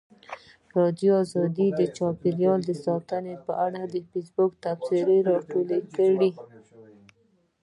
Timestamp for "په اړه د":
3.45-3.95